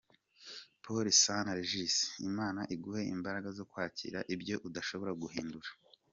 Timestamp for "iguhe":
2.75-3.01